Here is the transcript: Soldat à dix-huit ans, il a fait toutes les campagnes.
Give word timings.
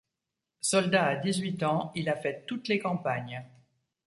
Soldat 0.61 1.05
à 1.05 1.15
dix-huit 1.15 1.61
ans, 1.61 1.91
il 1.93 2.09
a 2.09 2.15
fait 2.15 2.43
toutes 2.47 2.69
les 2.69 2.79
campagnes. 2.79 3.45